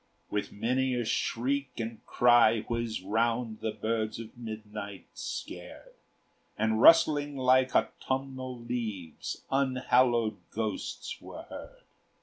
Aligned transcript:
With 0.31 0.51
many 0.51 0.95
a 0.95 1.05
shriek 1.05 1.73
and 1.79 2.03
cry 2.07 2.61
whiz 2.61 3.03
round 3.03 3.59
The 3.59 3.69
birds 3.71 4.17
of 4.19 4.35
midnight, 4.35 5.05
scared; 5.13 5.93
And 6.57 6.81
rustling 6.81 7.37
like 7.37 7.75
autumnal 7.75 8.57
leaves 8.59 9.43
Unhallowed 9.51 10.37
ghosts 10.49 11.21
were 11.21 11.43
heard. 11.43 11.81